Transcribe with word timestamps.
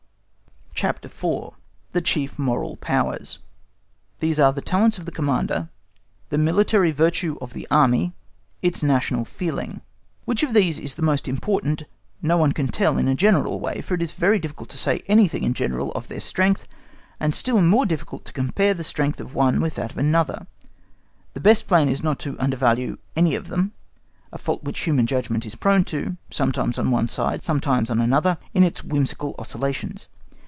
CHAPTER 0.73 1.09
IV. 1.09 1.53
The 1.91 2.01
Chief 2.01 2.39
Moral 2.39 2.75
Powers 2.75 3.37
These 4.19 4.39
are 4.39 4.51
The 4.51 4.63
Talents 4.63 4.97
of 4.97 5.05
the 5.05 5.11
Commander; 5.11 5.69
The 6.29 6.39
Military 6.39 6.89
Virtue 6.89 7.37
of 7.39 7.53
the 7.53 7.67
Army; 7.69 8.13
Its 8.63 8.81
National 8.81 9.23
feeling. 9.23 9.81
Which 10.25 10.41
of 10.41 10.53
these 10.55 10.79
is 10.79 10.95
the 10.95 11.03
most 11.03 11.27
important 11.27 11.83
no 12.23 12.35
one 12.35 12.51
can 12.51 12.67
tell 12.67 12.97
in 12.97 13.07
a 13.07 13.13
general 13.13 13.59
way, 13.59 13.81
for 13.81 13.93
it 13.93 14.01
is 14.01 14.13
very 14.13 14.39
difficult 14.39 14.69
to 14.69 14.77
say 14.79 15.03
anything 15.05 15.43
in 15.43 15.53
general 15.53 15.91
of 15.91 16.07
their 16.07 16.19
strength, 16.19 16.67
and 17.19 17.35
still 17.35 17.61
more 17.61 17.85
difficult 17.85 18.25
to 18.25 18.33
compare 18.33 18.73
the 18.73 18.83
strength 18.83 19.19
of 19.19 19.35
one 19.35 19.61
with 19.61 19.75
that 19.75 19.91
of 19.91 19.99
another. 19.99 20.47
The 21.35 21.41
best 21.41 21.67
plan 21.67 21.89
is 21.89 22.01
not 22.01 22.17
to 22.21 22.39
undervalue 22.39 22.97
any 23.15 23.35
of 23.35 23.49
them, 23.49 23.73
a 24.31 24.39
fault 24.39 24.63
which 24.63 24.79
human 24.79 25.05
judgment 25.05 25.45
is 25.45 25.53
prone 25.53 25.83
to, 25.93 26.17
sometimes 26.31 26.79
on 26.79 26.89
one 26.89 27.07
side, 27.09 27.43
sometimes 27.43 27.91
on 27.91 28.01
another, 28.01 28.39
in 28.55 28.63
its 28.63 28.83
whimsical 28.83 29.35
oscillations. 29.37 30.07